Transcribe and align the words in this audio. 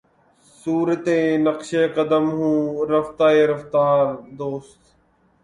صورتِ 0.61 1.05
نقشِ 1.45 1.69
قدم 1.95 2.25
ہوں 2.37 2.57
رفتۂ 2.91 3.29
رفتارِ 3.51 4.05
دوست 4.39 4.81